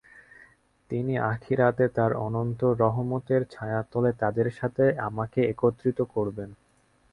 [0.91, 6.49] তিনি আখিরাতে তার অনন্ত রহমতের ছায়াতলে তাদের সাথে আমাকে একত্রিত করবেন।